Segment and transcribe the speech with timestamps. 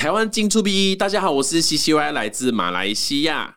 [0.00, 3.56] 台湾进出 B，大家好，我是 CCY，来自马来西亚。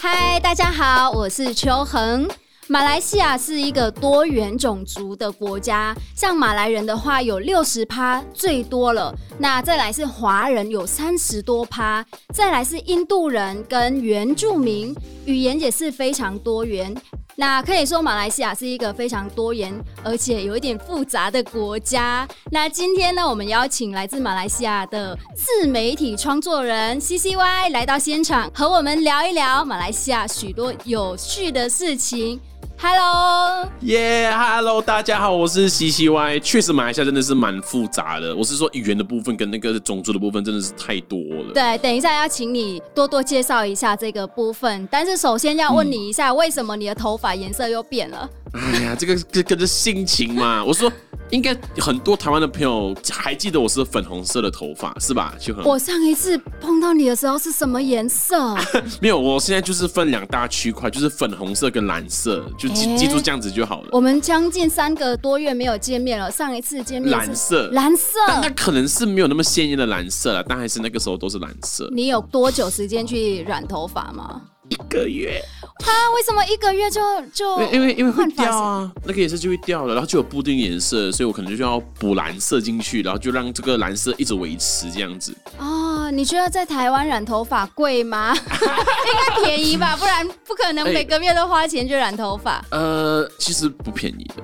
[0.00, 2.26] 嗨，大家好，我是秋恒。
[2.66, 14.96] 马来西亚是一个多元种族的国家，像马来人的话有六十趴最多了，那再来是华人有三十多趴，再来是印度人跟原住民，
[15.26, 16.96] 语言也是非常多元。
[17.36, 19.72] 那可以说，马来西亚是一个非常多元
[20.02, 22.26] 而且有一点复杂的国家。
[22.50, 32.40] 那今天呢，我们邀请来自马来西亚的自媒体创作人 CCY 来到现场，和我们聊一聊马来西亚许多有趣的事情。
[32.76, 36.40] Hello，耶，Hello，大家好，我是 CCY。
[36.40, 38.34] 确实，马来西亚真的是蛮复杂的。
[38.34, 41.52] 我是说，语言的部分跟那个种族的部分真的是太多了。
[41.54, 44.86] 对，等一下要请你多多介绍一下这个部分。
[44.90, 48.28] 但是首先要问你一下，嗯、为什么你的头发颜色又变了？
[48.52, 50.64] 哎呀，这个这跟着心情嘛。
[50.64, 50.90] 我说。
[51.30, 55.34] 应该很多台湾的朋友还记得我是粉红色的头发是吧？
[55.40, 55.64] 就很。
[55.64, 58.54] 我上一次碰到你的时候是什么颜色？
[59.00, 63.88] 没有，我现在就是分两大区块，就是粉红色跟蓝色，就记、欸、记住这样子就好了。
[63.92, 71.88] 我们将近三个多月没有见面了，上一次见面是蓝色，蓝色，但那可能是没有那么鲜艳的蓝色了，但还是那个时候都是蓝色。
[71.92, 74.40] 你有多久时间去染头发吗？
[74.70, 75.42] 一个月。
[75.80, 77.00] 他为什么一个月就
[77.34, 85.36] 就因为因为会掉啊，那个颜色就会掉了，然后就有固定颜色，所以我可能就要补蓝色进去，然后就让这个蓝色一直维持这样子。
[85.58, 85.83] 哦，
[86.16, 88.34] 你觉得在台湾染头发贵吗？
[88.38, 92.64] 应该便宜吧，不然不可能每个月都花钱去染头发。
[92.70, 94.42] 呃，其实不便宜的，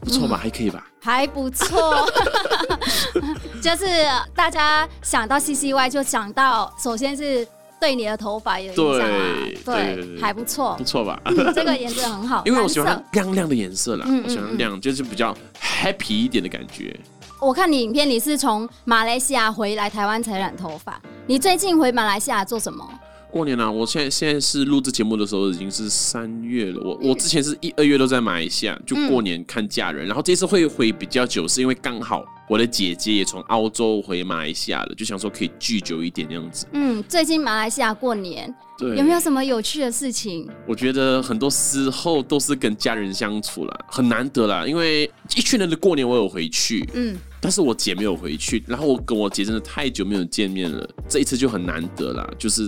[0.00, 0.36] 不错吧？
[0.36, 0.86] 嗯、还可以吧？
[1.02, 2.10] 还不错，
[3.62, 3.86] 就是
[4.34, 7.46] 大家想到 CCY 就想到，首先是。
[7.80, 9.18] 对你的头发有影响啊？
[9.64, 11.18] 对，还不错，不错吧？
[11.54, 14.04] 这个颜色很好， 因为我喜欢亮亮的颜色啦。
[14.22, 16.94] 我喜欢亮，就是比较 happy 一点的感觉。
[17.40, 21.00] 我看你影片，你是从马来西亚回来台湾才染头发。
[21.26, 22.86] 你最近回马来西亚做什么？
[23.30, 23.70] 过年啊！
[23.70, 26.82] 我现在现在是录制节目的时候已经是三月了。
[26.82, 30.06] 我我之前是一二月都在马来西亚，就过年看家人。
[30.06, 32.22] 然后这次会回比较久，是因为刚好。
[32.48, 36.66] 我的姐姐也从澳洲回马来西亚了，就想说可以聚久一点这样子。
[36.72, 40.50] 嗯，最近马来西亚过年，对，有没有什么有趣的事情？
[40.66, 44.66] 我觉得很多时候都是跟家人相处了，很难得啦。
[44.66, 52.62] 因为一群人的过年我有回去，嗯，但是我姐没有回去，然后我跟我姐真的太久没有见面了，这一次就很难得啦，就是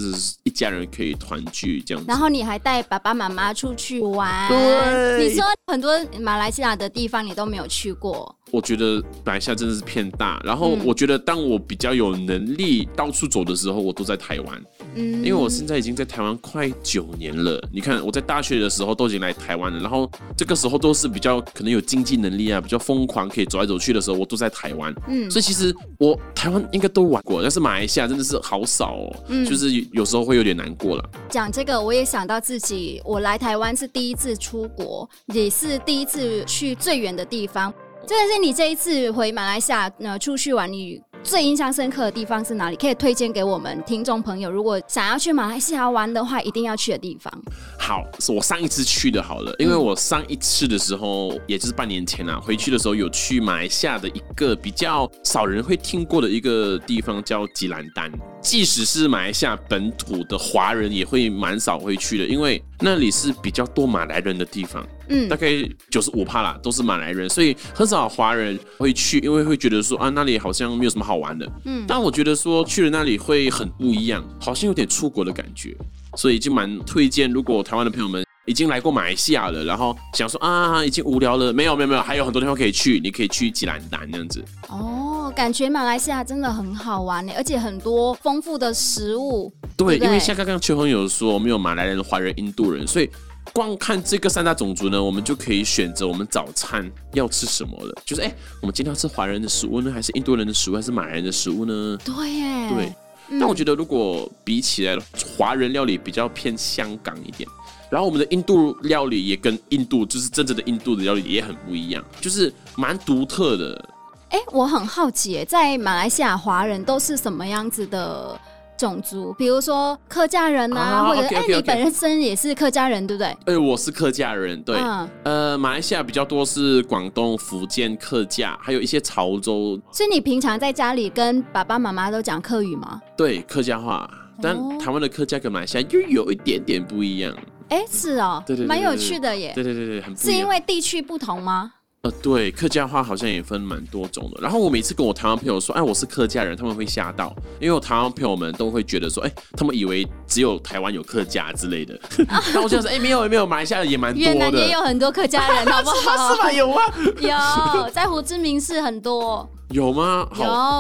[0.45, 2.09] 一家人可以团聚这样子。
[2.09, 8.35] 然后你还带爸爸妈妈出去玩，对，你说很多马来西亚的地方你都没有去过。
[8.53, 14.63] 我觉得马来西亚真的是偏大，然后我觉得当我比较有能力到处走的时候，我都在台湾，
[14.95, 17.59] 嗯，因为我现在已经在台湾快九年了。
[17.73, 31.11] 你看我在大学的时候都已经来台湾了，然后这个时候都是比较可能有经济能力啊，比较疯狂可以走来走去的时候，我都在台湾，嗯，所以其实我台湾应该都玩过，但是马来西亚真的是好少哦，嗯，就是有时候会有点难过了。
[31.31, 37.73] 讲这个我也想到自己，我来台湾是第一次出国，也是第一次去最远的地方。
[38.05, 42.75] 这个是你这一次回马来西亚呃出去玩，你最印象深刻的地方是哪里？
[42.75, 47.33] 可以推荐给我们听众朋友，如果想要去马来西亚玩的话，一定要去的地方。
[47.79, 58.11] 好，是我上一次去的，好了，因为我上一次的时候，也就是半年前啊，回去的时候有去马来西亚的一个比较少人会听过的一个地方，叫吉兰丹。
[58.41, 64.87] 即使是马来西亚本土的华人，也会蛮少会去的，因为那里是比较多马来人的地方。
[65.09, 65.49] 嗯，大概
[65.91, 71.51] 九十五趴啦，都是马来人，所以很少华人会去，因为会觉得说啊，那里好像没有什么好玩的。
[71.65, 75.77] 嗯，但我觉得说去了那里会很不一样，好像有点出国的感觉，
[76.17, 77.31] 所以就蛮推荐。
[77.31, 84.45] 如果台湾的朋友们已经来过马来西亚了，然后想说啊，已经无聊了，没有没有没有，还有很多地方可以去，你可以去吉兰丹那样子。
[84.69, 89.53] 哦，感觉马来西亚真的很好玩呢，而且很多丰富的食物。
[89.77, 93.09] 对，对对，因为像刚刚秋红有说，我们有马来人、华人、印度人，所以。
[93.53, 97.93] 光看这个三大种族呢，我们就可以选择我们早餐要吃什么了。
[98.07, 101.99] 就是哎、欸，我们今天要吃华人的食物呢，还是印度人的食物，还是马来人的食物呢？
[102.05, 102.93] 对耶，对。
[103.31, 104.97] 嗯、但我觉得如果比起来，
[105.37, 107.47] 华人料理比较偏香港一点，
[107.93, 113.89] 然后我们的印度料理也跟印度就是真正的印度的料理也很不一样，就是蛮独特的。
[114.31, 118.41] 哎、欸，我很好奇，在马来西亚华人都是什么样子的？
[118.75, 121.57] 种族，比如说客家人呐、啊，啊、或者哎，okay, okay, okay.
[121.57, 123.37] 你本身也是客家人，对不对？
[123.45, 124.77] 哎，我是客家人，对。
[124.77, 129.81] 嗯、呃，马来西亚比较多是广东、福建客家，还有一些潮州。
[129.93, 133.01] 所以你平常在家里跟爸爸妈妈都讲客语吗？
[133.17, 134.11] 对，客家话。
[134.41, 137.33] 但台湾的客家跟马来西亚又有一点点不一样。
[137.73, 139.51] 哎，是哦，对对，蛮有趣的耶。
[139.55, 140.15] 对对对对。
[140.15, 141.73] 是因为地区不同吗？
[142.03, 144.43] 呃，对，客家话好像也分蛮多种的。
[144.43, 151.99] 然后我每次跟我台湾朋友说，哎，我是客家人，他们会吓到，因为我台湾朋友们都会觉得说，哎，他们以为只有台湾有客家之类的。
[152.53, 156.35] 那我就说，哎，没有没有，马来西亚也蛮多的，越南也有很多客家人，好不好？
[156.35, 156.53] 是吧？
[156.53, 156.83] 有吗？
[157.23, 159.49] 有，在胡志明市很多。
[159.71, 160.29] 有吗？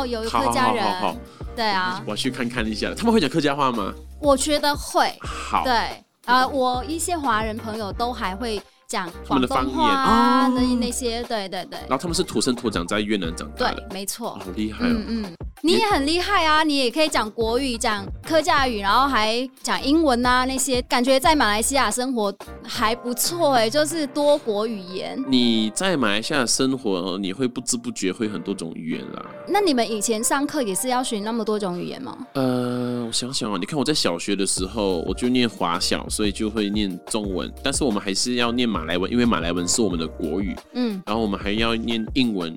[0.04, 0.84] 有有客家人。
[0.84, 1.16] 好，好，好，好，
[1.56, 3.94] 对啊，我去看看一下，他们会讲客家话吗？
[4.20, 5.16] 我觉得会。
[5.20, 5.62] 好。
[5.64, 8.60] 对，啊，我一些华人朋友都还会。
[8.88, 11.78] 讲他们的方言啊，那那些，对对对。
[11.88, 14.32] 然后他们是土生土长在越南长大的，对，没错。
[14.34, 14.88] 好厉害哦。
[14.90, 25.22] 嗯嗯，你也很厉害啊，你也可以讲国语、讲客家语，然后还讲英文啊，那些感觉在马来西亚生活还不错哎，就是多国语言。
[25.28, 29.24] 你在马来西亚生活，你会不知不觉会很多种语言啦。
[29.46, 32.18] 那你们以前上课也是要学那么多种语言吗？
[32.34, 38.82] 呃，我想想啊，你看我在小学的时候，我就念华小，所以就会念中文，但是我们还是要念马。
[38.82, 42.52] 来文，因为马来文是我们的国语，嗯，然后我们还要念英文，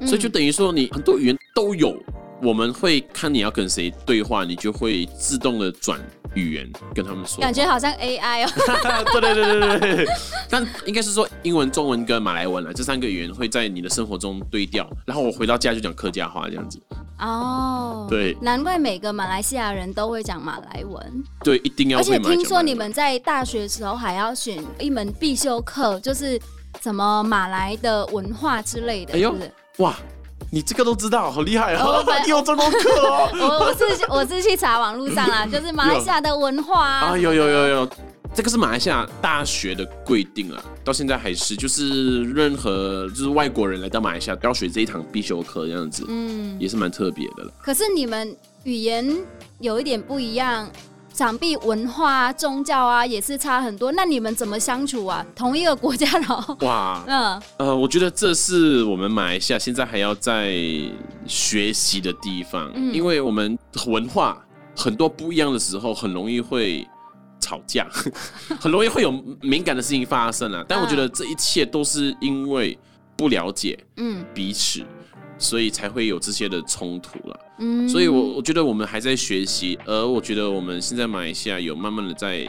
[0.00, 1.92] 嗯、所以就等于说你很多语言都有。
[2.42, 5.98] 我们会看你要跟谁对话，你就会自动的转
[6.34, 7.40] 语言跟他们说。
[7.40, 8.50] 感觉好像 AI 哦。
[9.12, 10.06] 对对对对对。
[10.50, 14.86] 但应该是说英文、中文跟马来文啊，这三个语言会在你的生活中对调。
[15.06, 16.80] 然后我回到家就讲客家话这样子。
[17.18, 21.24] 哦，对，难怪每个马来西亚人都会讲马来文。
[21.42, 22.02] 对，一定要会。
[22.02, 26.38] 而且听说你们在大学的时候还要选一门必修课，就是
[26.82, 29.52] 什么马来的文化之类的，哎呦，是不是？
[29.78, 29.96] 哇！
[30.50, 31.84] 你这个都知道，好厉害啊！
[31.84, 33.28] 哦、你有这门课哦。
[33.34, 37.06] 我我是我是去查网络上啊， 就是马来西亚的文化啊。
[37.08, 37.88] 啊，有有有有，
[38.34, 47.52] 这个是马来西亚大学的规定啊，到现在还是，就是任何就是外国人来到马来西亚都要学这一堂必修课这样子，嗯，也是蛮特别的了。
[47.62, 48.34] 可是你们
[48.64, 49.16] 语言
[49.58, 50.70] 有一点不一样。
[51.16, 55.24] 想必文化啊、宗教啊也是差很多，那你们怎么相处啊？
[55.34, 60.54] 同一个国家，然后哇， 嗯呃，我觉得这是我们马来西亚现在还要在
[61.26, 64.44] 学习的地方，嗯、因为我们文化
[64.76, 66.86] 很多不一样的时候，很容易会
[67.40, 67.88] 吵架，
[68.60, 69.10] 很容易会有
[69.40, 70.62] 敏感的事情发生啊。
[70.68, 72.78] 但我觉得这一切都是因为
[73.16, 74.84] 不了解，嗯，彼此。
[75.38, 82.46] 所以才会有这些的冲突了，嗯，所以我我觉得我们还在学习，而我觉得我们现在马来西亚有慢慢的在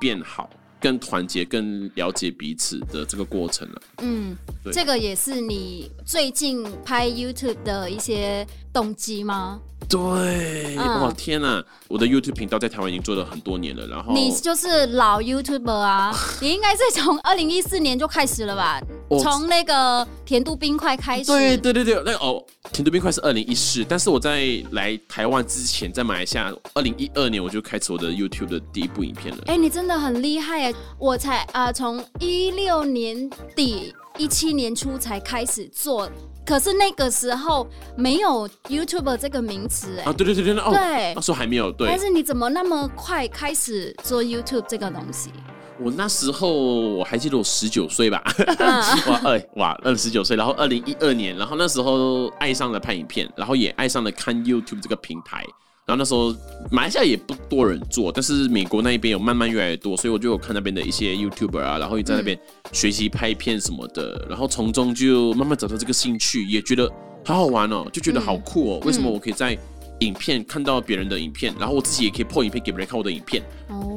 [0.00, 0.48] 变好，
[0.80, 4.36] 更团结、更了解彼此的这个过程了，嗯，
[4.72, 9.60] 这个也是你最近拍 YouTube 的一些动机吗？
[9.88, 11.64] 对，嗯、哇天哪！
[11.86, 18.80] 我的 YouTube 频道在台湾已经做了很多年了，然后你就是老 YouTuber 啊， 你应该是从二零一四年就开始了吧？
[19.22, 21.26] 从那个甜度冰块开始。
[21.26, 29.42] 对对对对，那个哦，甜度冰块是二零一四，但是我在来台湾之前，在马来西亚二零一二年我就开始我的 YouTube 的第一部影片了。
[29.46, 30.74] 哎、欸，你真的很厉害哎！
[30.98, 36.10] 我才啊，从一六年底一七年初才开始做。
[36.48, 45.30] 可是那个时候没有 YouTube 这个名词哎、欸、啊对对对对哦对那时候还没有对，但是你怎么那么快开始做 YouTube 这个东西？
[45.78, 48.24] 我那时候我还记得我十九岁吧，
[49.06, 55.44] 哇二哇二十九岁，然后二零一二年，然后那时候爱上了拍影片，然后也爱上了看 YouTube 这个平台。
[55.88, 56.36] 然后那时候
[56.70, 62.38] 马来西亚也不多人做，但是美国那一边有慢慢越来越多，所以我就有看那边的一些 YouTuber 啊，然后也在那边
[62.72, 66.86] 学习拍片什么的，然后从中就慢慢找到这个兴趣，也觉得
[67.24, 68.82] 好好玩哦，就觉得好酷哦。
[68.84, 69.56] 为什么我可以在
[70.00, 73.42] 影片看到别人的影片，然后我自己也可以 po 影片给别人看我的影片，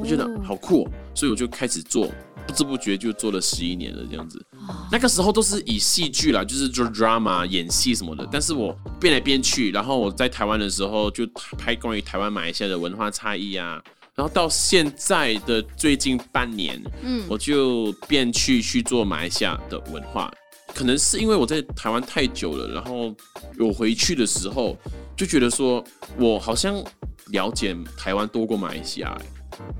[0.00, 2.08] 我觉得好酷哦，所以我就开始做。
[2.46, 4.44] 不知不觉就做了十一年了，这样子。
[4.90, 8.26] 那个时候都是以戏剧啦，就是做 drama 演戏什么的。
[8.30, 11.26] 但是我变来变去，然后我在台湾的时候就
[11.58, 13.82] 拍关于台湾马来西亚的文化差异啊。
[14.14, 20.30] 然后到现在的最近半年，嗯，我就变去去做马来西亚的文化。
[20.74, 23.14] 可能是因为我在台湾太久了，然后
[23.58, 24.76] 我回去的时候
[25.16, 25.82] 就觉得说，
[26.18, 26.82] 我好像
[27.28, 29.18] 了解台湾多过马来西亚。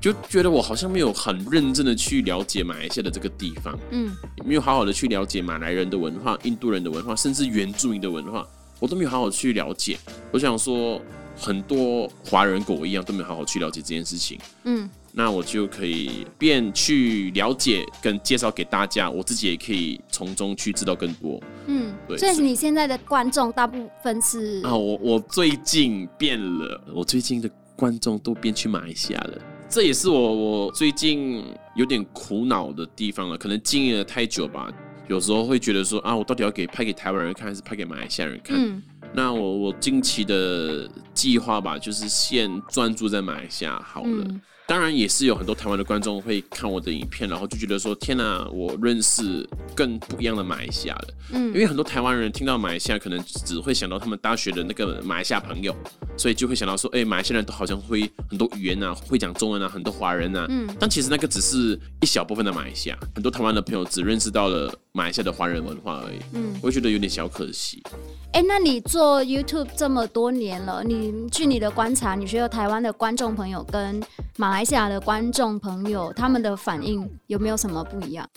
[0.01, 4.11] 就觉得我好像没有很认真的去了解马来西亚的这个地方，嗯，
[4.43, 8.45] 没有好好的去了解马来人的文化、印度人的文化，甚至原住民的文化，
[8.79, 9.97] 我都没有好好去了解。
[10.31, 11.01] 我想说，
[11.37, 22.17] 很多华人跟我一样都没有好好去了解这件事情，嗯，那我就可以便去了解跟介绍给大家，我自己也可以从中去知道更多，嗯，对。
[22.17, 29.41] 所以你现在的观众大部分是啊，我我最近变了，我最近的观众都变去马来西亚了。
[29.73, 34.71] 这也是我我最近有点苦恼的地方了，可能经营了太久吧，
[35.07, 38.55] 有时候会觉得说啊，我到底要给拍给台湾人看，还是拍给马来西亚人看？
[38.55, 38.83] 嗯、
[39.15, 55.75] 那我我近期的计划吧，就是先专注在马来西亚好了，嗯、当然也是有很多台湾的观众会看我的影片，然后就觉得说：“天哪，我认识更不一样的马来西亚了。”嗯，因为很多台湾人听到马来西亚，可能只会想到他们大学的那个马来西亚朋友，
[56.17, 66.19] 所以就会想到说：“哎，马来西亚人都好像会很多语言啊，会讲中文啊，很多华人啊。”嗯，但其实那个只是一小部分的马来西亚，很多台湾的朋友只认识到了马来西亚的华人文化而已。
[66.33, 67.83] 嗯，我会觉得有点小可惜。
[68.31, 74.01] 哎，那你做 YouTube 这么多年了，你据你的观察，你觉得台湾的观众朋友跟
[74.37, 78.27] 马来西亚的观众朋友他们的反应有没有什么不一样？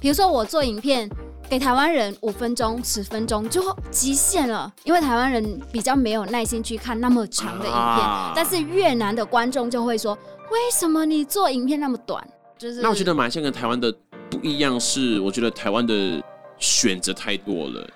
[0.00, 1.10] 比如说我做影片
[1.48, 10.14] 给台湾人五分钟、十分钟就极限了，因为台湾人比较没有耐心去看那么长的影片，啊、但是越南的观众就会说：
[10.50, 12.24] 为什么你做影片那么短？
[12.56, 13.92] 就是那我觉得马来西亚跟台湾的
[14.30, 16.22] 不一样是，我觉得台湾的
[16.58, 17.90] 选择太多了。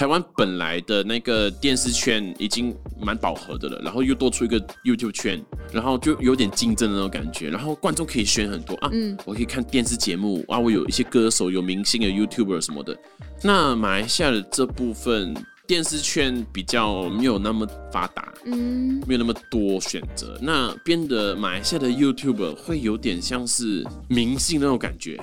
[0.00, 5.38] 台湾本来的那个电视圈已经蛮饱和的了，然后又多出一个 YouTube 圈，
[5.74, 12.96] 然后就有点竞争的那种感觉，然后观众可以选很多啊，嗯，我可以看电视节目啊，我有一些歌手、有明星、有 YouTuber 什么的。
[13.42, 15.36] 那马来西亚的这部分。
[15.70, 20.36] 电视圈比较没有那么发达，嗯，没有那么多选择。
[20.42, 25.16] 那边的马来西亚的 YouTuber 会有点像是明星那种感觉，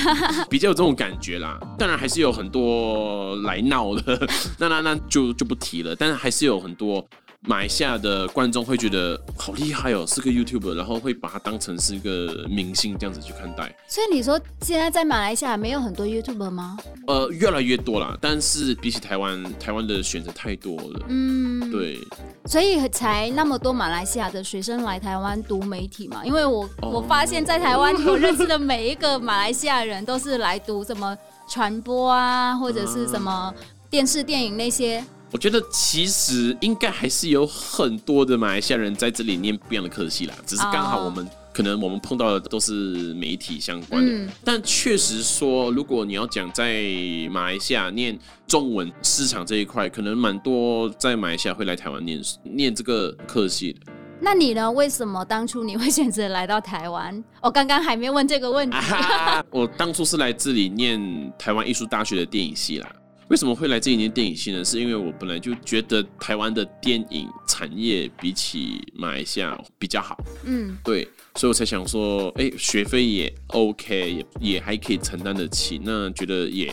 [0.50, 1.58] 比较有这种感觉啦。
[1.78, 4.28] 当然还是有很多来闹的，
[4.60, 5.96] 那那那就就不提了。
[5.96, 7.02] 但是还是有很多。
[7.46, 13.72] 马来西亚的观众会觉得好厉害哦，是个 YouTuber，然后会把它当成是一个明星这样子去看待。
[13.86, 16.76] 所以你说现在在马来西亚没有很多 YouTuber 吗？
[17.06, 21.00] 呃，越来越多了，但是比起台湾，台湾的选择太多了。
[21.08, 22.00] 嗯，对。
[22.46, 26.26] 所以才那么多马来西亚的学生来台湾读媒体嘛？
[26.26, 31.16] 因为我、哦、我发现，在台湾我认识的每一个马来西亚人都是来读什么
[31.48, 33.54] 传播啊，或者是什么
[33.88, 35.04] 电视电影那些。
[35.32, 41.34] 我觉得其实应该还是有很多的马来西亚人在这里念不一样的科系啦，只是刚好我们、oh.
[41.52, 44.12] 可能我们碰到的都是媒体相关的。
[44.12, 46.84] 嗯、但确实说，如果你要讲在
[47.30, 48.16] 马来西亚念
[48.46, 53.80] 中文市场这一块，可能蛮多在马来西亚会来台湾念念这个科系的。
[54.18, 54.70] 那你呢？
[54.70, 57.22] 为什么当初你会选择来到台湾？
[57.42, 58.76] 我刚刚还没问这个问题。
[58.76, 62.90] 啊、我当初是来这里念台湾艺术大学的电影系啦。
[63.28, 64.64] 为什么会来这一年电影系呢？
[64.64, 71.02] 是因为我本来就觉得台湾的电影产业比起马来西亚比较好，嗯，对，
[71.34, 76.72] 所以我才想说，哎，学费也 OK，也也还可以承担得起，那觉得也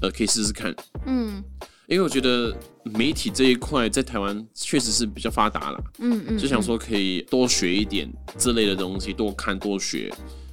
[0.00, 0.74] 呃可以试试看，
[1.06, 1.42] 嗯，
[1.86, 2.52] 因为我觉得
[2.84, 10.12] 媒体这一块在台湾确实是比较发达了，嗯，嗯嗯，就想说可以多学一点这类的东西，多看多学。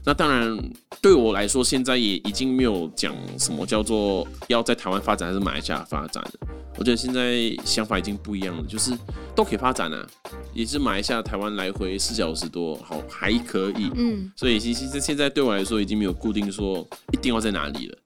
[0.10, 0.58] 那当然，
[1.04, 6.32] 对我来说，现在也已经没有讲什么叫做要在台湾发展还是马来西亚发展了。
[6.80, 8.92] 我觉得现在想法已经不一样了，就是
[9.36, 10.08] 都可以发展啊，
[10.51, 13.92] 也是马来西亚、台湾来回四小时多，好还可以。
[13.94, 16.80] 嗯，所以其实现在对我来说已经没有固定说
[17.13, 17.98] 一定要在哪里了。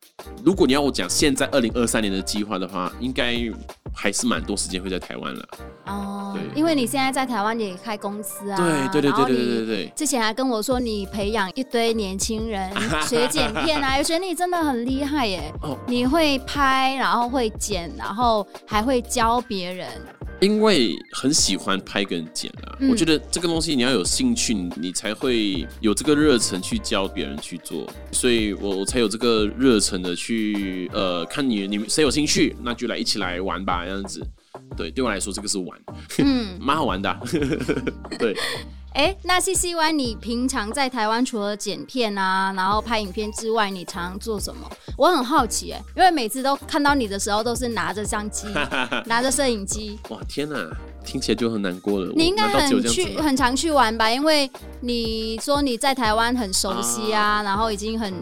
[0.44, 3.36] 如果你要我讲现在二零二三年的计划的话，应该
[3.94, 5.48] 还是蛮多时间会在台湾了。
[5.86, 8.58] 哦，对，因为你现在在台湾也开公司啊。
[8.58, 9.94] 对对对对对对对。
[9.96, 12.72] 之前还跟我说你培养一堆年轻人
[13.08, 15.54] 学剪片啊，学你真的很厉害耶。
[15.62, 19.88] 哦，你会拍，然后会剪，然后还会教别人。
[20.44, 34.22] 因为很喜欢拍跟剪啊，嗯、我觉得这个东西你要有兴趣，你才会有这个热忱去教别人去做，所以我我才有这个热忱的去呃，看你你们谁有兴趣，那就来一起来玩吧，这样子。
[34.76, 35.80] 对，对我来说这个是玩，
[36.20, 37.18] 嗯， 蛮好玩的，
[38.20, 38.36] 对。
[38.96, 44.70] 哎、欸，那 CCY，你平常在台湾除了剪片啊，然后拍影片之外，你常常做什么？
[44.96, 48.46] 我很好奇哎、欸，因为每次都看到你的时候，都是拿着相机，
[49.08, 49.98] 拿着摄影机。
[50.10, 50.56] 哇，天哪，
[51.04, 52.14] 听起来就很难过了。
[52.16, 54.12] 你应该很去，很常去玩吧？
[54.12, 54.48] 因为
[54.82, 58.14] 你说你在台湾很熟悉啊，啊然后已经很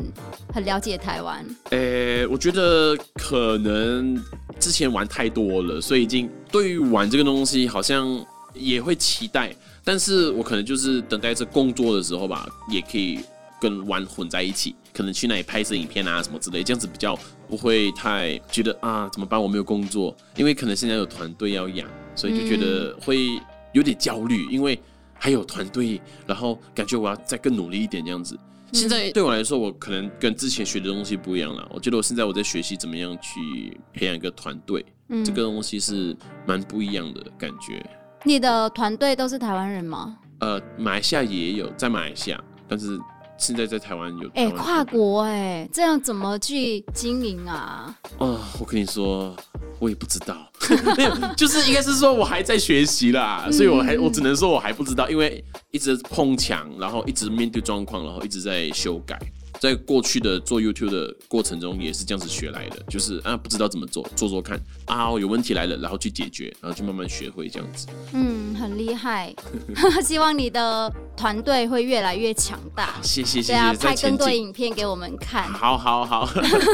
[0.54, 1.46] 很了解台湾。
[1.72, 4.18] 哎、欸，我觉得可能
[4.58, 9.56] 之前玩太多了，所以已经对于玩这个东西好像也会期待。
[9.84, 13.20] 但是我可能就是等待着工作的时候吧，也可以
[13.60, 17.18] 跟玩混在一起，可能去那里拍摄影片啊什么之类，这样子比较
[17.50, 23.42] 不会太觉得啊怎么办，我没有工作，因为可能现在有团队要养，所以就觉得会
[23.74, 24.80] 有点焦虑，因为
[25.16, 28.38] 还有团队，然后感觉我要再更努力一点这样子。
[28.72, 34.86] 现在对我来说，我可能跟之前学的东西不一样了，我觉得我现在我在学习怎么样去培养一个团队，
[35.26, 37.86] 这个东西是蛮不一样的感觉。
[38.24, 40.18] 你的团队都是台湾人吗？
[40.40, 42.98] 呃，马来西亚也有，在马来西亚，但是
[43.42, 44.30] 现在在台湾有。
[44.36, 47.98] 哎、欸，跨国哎、欸，这样怎么去经营啊？
[48.20, 49.36] 啊，我跟你说，
[49.80, 50.38] 我也不知道。
[50.96, 59.20] 没有，就是应该是说我还在学习啦，所以我还我只能说我还不知道，因为一直碰墙，然后一直面对状况，然后一直在修改。
[59.62, 67.86] 在过去的做 YouTube 的过程中，也是这样子学来的，就是啊，不知道怎么做，做做看啊，有问题来了，然后去解决，然后去慢慢学会这样子。
[68.14, 69.32] 嗯，很厉害，
[70.04, 72.96] 希望你的团队会越来越强大。
[73.04, 75.44] 谢谢谢谢，对啊，拍更多影片给我们看。
[75.44, 76.28] 好好好。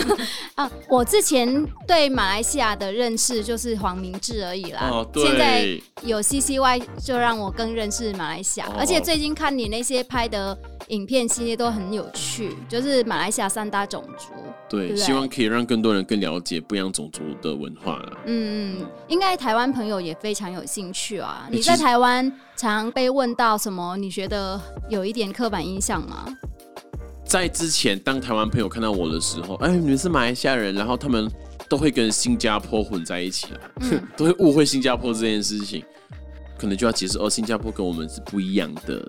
[0.55, 4.87] 啊，我之前对马来西亚的认识就是黄明志而已啦。
[4.89, 5.25] 哦，对。
[5.25, 10.57] 现在有 CCY 就让我更认识马来西亚，哦，而且最近看你那些拍的。
[10.87, 14.33] 影片系列都很有趣，就是马来西亚三大种族。
[14.69, 18.01] 对，对对，希望可以让更多人更了解不一样种族的文化。
[18.25, 21.47] 嗯嗯，应该台湾朋友也非常有兴趣啊。
[21.51, 23.97] 你在台湾常被问到什么？
[23.97, 26.25] 你觉得有一点刻板印象吗？
[27.25, 31.29] 在之前，当台湾朋友看到我的时候，哎，你们是马来西亚人，然后他们
[31.67, 35.83] 都会跟新加坡混在一起了，嗯、 都会误会新加坡这件事情，
[36.57, 39.05] 可能就要解释哦，新加坡跟我们是不一样的。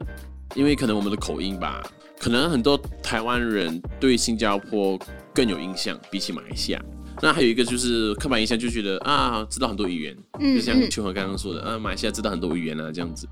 [0.54, 1.82] 因为可能我们的口音吧，
[2.18, 4.98] 可能很多台湾人对新加坡
[5.34, 6.82] 更有印象，比起马来西亚。
[7.20, 13.28] 那还有一个就是刻板印象，就觉得啊，知道很多语言，嗯、就像秋禾刚刚说的，啊，马来西亚知道很多语言啊，这样子。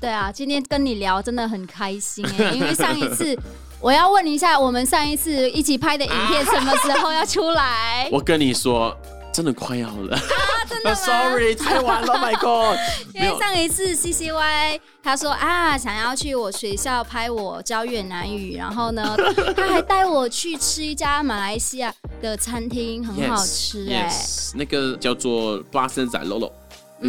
[0.00, 3.38] 对啊，今天跟你聊真的很开心哎，因为上一次
[3.80, 8.08] 我要问一下，我们上一次一起拍的影片什么时候要出来？
[8.12, 8.96] 我跟你说。
[9.30, 10.22] 真的快要了 啊！
[10.68, 12.78] 真的吗？Sorry，太晚了， My God！
[13.14, 19.16] 因为上一次 CCY 他说啊，想要去我学校拍我教越南语，然后呢，
[19.56, 24.08] 他还带我去吃一家马来西亚的餐厅，很好吃哎、欸。
[24.08, 26.52] Yes, yes, 那个叫做巴生仔 Lolo，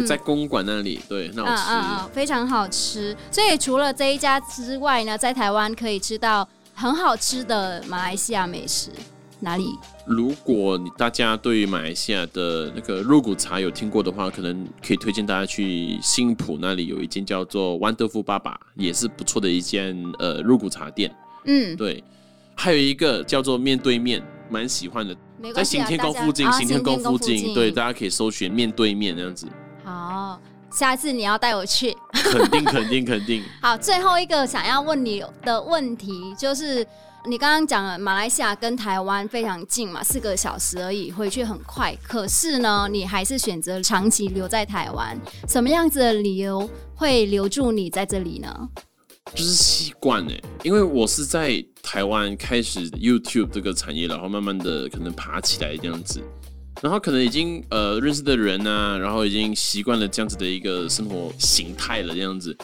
[0.06, 3.16] 在公馆那里，对，很好吃，嗯嗯嗯，非常好吃。
[3.30, 8.90] 所以除了这一家之外呢，在台湾可以吃到很好吃的马来西亚美食。
[9.40, 9.74] 哪里？
[10.06, 21.14] 如果你大家对于马来西亚的那个肉骨茶有听过的话，可能可以推荐大家去新浦那里有一间叫做 Wonderful 爸爸，也是不错的一间呃肉骨茶店。
[21.46, 22.04] 嗯，对。
[22.54, 29.46] 还有一个叫做面对面，蛮喜欢的，啊、在行天宫附近，行天宫附近，对，大家可以搜寻面对面那样子。
[29.82, 30.38] 好，
[30.70, 31.96] 下次你要带我去。
[32.12, 33.42] 肯定，肯定，肯定。
[33.62, 36.86] 好，最后一个想要问你的问题就是。
[37.26, 41.94] 你刚刚讲了马来西亚跟台湾非常近嘛，四个小时而已，回去很快。
[42.02, 48.68] 可是呢，你还是选择长期留在台湾，什么样子的理由会留住你在这里呢？
[49.34, 56.22] 就是习惯哎，因为我是在台湾开始 YouTube 这个产业，然后慢慢的可能爬起来这样子，
[56.80, 62.56] 然后可能已经呃认识的人啊，然后已经习惯了这样子的一个生活形态了这样子。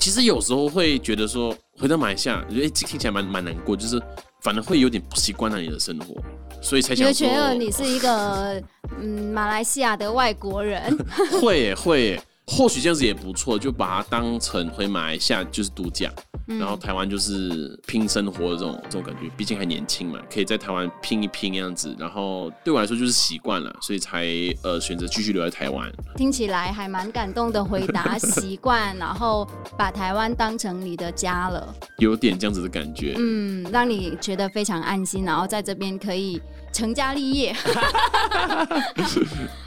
[0.00, 4.00] 其实有时候会觉得说，回到马来西亚，觉得哎听起来蛮蛮难过，就是
[4.42, 6.14] 反而会有点不习惯那里的生活，
[6.62, 7.12] 所以才想说。
[7.12, 8.62] 觉得你是一个
[9.00, 10.96] 嗯马来西亚的外国人。
[11.42, 16.12] 会 耶 会耶，或许这样子也不错，就把它当成回马来西亚就是度假。
[16.46, 21.96] 然后台湾就是拼生活的这种这种感觉，毕竟还年轻嘛，可以在台湾拼一拼样子。
[21.98, 24.26] 然后对我来说就是习惯了，所以才
[24.62, 25.90] 呃选择继续留在台湾。
[26.16, 33.14] 听起来还蛮感动的回答，习惯，然后把台湾当成你的家了，有点这样子的感觉。
[33.16, 36.38] 嗯，让你觉得非常安心，然后在这边可以
[36.74, 37.56] 成家立业。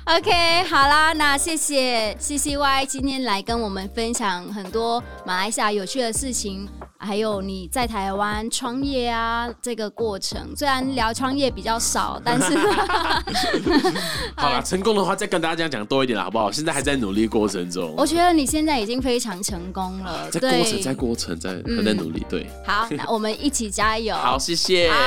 [0.06, 6.68] OK，好啦，那谢谢 CCY 今天来跟我们分享很多马来西亚有趣的事情。
[7.00, 12.58] 还有你在台湾创业啊，这个过程虽然聊创业比较少，但是
[14.36, 16.52] 好了，成功的话再跟大家讲多一点了，好不好？
[16.52, 17.94] 现在还在努力过程中。
[17.96, 22.26] 我觉得你现在已经非常成功了，在过程，在过程，在还在努力。
[22.28, 24.16] 对，好，那我们一起加油。
[24.16, 24.90] 好，谢谢。
[24.90, 24.98] 好，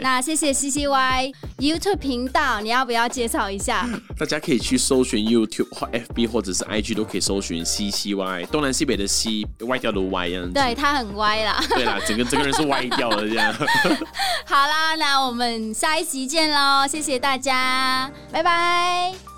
[0.00, 3.88] 那谢谢 CCY YouTube 频道，你要不要介绍一下？
[4.18, 10.52] 大家可以去搜寻 YouTube 或 FB 或者是 IG 都可以搜寻 CCY，东南西北的西，歪掉的歪样子。
[10.52, 11.62] 对，他很歪啦。
[11.70, 13.52] 对啦，整个 整个人是歪掉了这样。
[14.44, 19.31] 好啦，那我们下一集见喽，谢谢大家，拜拜。